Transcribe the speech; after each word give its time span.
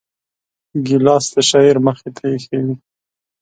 ګیلاس 0.85 1.25
د 1.35 1.37
شاعر 1.49 1.77
مخې 1.85 2.09
ته 2.15 2.23
ایښی 2.31 2.59
وي. 2.65 2.75